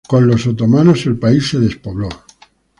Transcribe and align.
Con 0.07 0.25
los 0.27 0.47
otomanos 0.47 1.05
el 1.05 1.19
país 1.19 1.47
se 1.49 1.59
despobló. 1.59 2.09